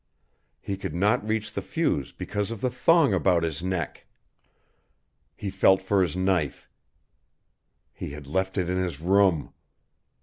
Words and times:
He 0.59 0.77
could 0.77 0.95
not 0.95 1.27
reach 1.27 1.51
the 1.53 1.61
fuse 1.61 2.11
because 2.11 2.49
of 2.49 2.59
the 2.59 2.71
thong 2.71 3.13
about 3.13 3.43
his 3.43 3.61
neck! 3.61 4.07
He 5.35 5.51
felt 5.51 5.79
for 5.79 6.01
his 6.01 6.15
knife. 6.17 6.67
He 7.93 8.13
had 8.13 8.25
left 8.25 8.57
it 8.57 8.67
in 8.67 8.77
his 8.77 8.99
room. 8.99 9.53